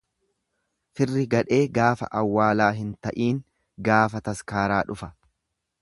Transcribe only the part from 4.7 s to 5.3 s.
dhufa.